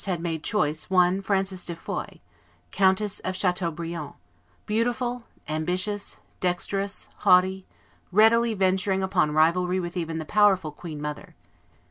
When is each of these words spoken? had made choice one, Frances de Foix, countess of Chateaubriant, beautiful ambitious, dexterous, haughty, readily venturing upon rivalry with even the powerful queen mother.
had 0.07 0.19
made 0.19 0.41
choice 0.43 0.85
one, 0.89 1.21
Frances 1.21 1.63
de 1.63 1.75
Foix, 1.75 2.19
countess 2.71 3.19
of 3.19 3.35
Chateaubriant, 3.35 4.15
beautiful 4.65 5.25
ambitious, 5.47 6.17
dexterous, 6.39 7.07
haughty, 7.17 7.67
readily 8.11 8.55
venturing 8.55 9.03
upon 9.03 9.31
rivalry 9.31 9.79
with 9.79 9.95
even 9.95 10.17
the 10.17 10.25
powerful 10.25 10.71
queen 10.71 10.99
mother. 10.99 11.35